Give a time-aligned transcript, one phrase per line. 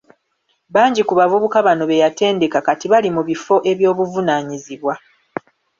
[0.73, 4.93] Bangi ku bavubuka bano beyatendeka kati bali mu bifo eby’obuvunaanyizibwa.